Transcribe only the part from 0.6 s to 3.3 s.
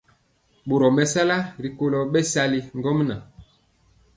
Boro mesala rikolo bɛsali ŋgomnaŋ.